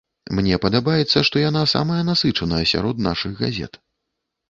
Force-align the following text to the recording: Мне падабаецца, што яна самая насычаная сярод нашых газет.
Мне 0.37 0.55
падабаецца, 0.63 1.23
што 1.29 1.45
яна 1.45 1.63
самая 1.75 2.01
насычаная 2.09 2.65
сярод 2.75 3.09
нашых 3.11 3.41
газет. 3.47 3.83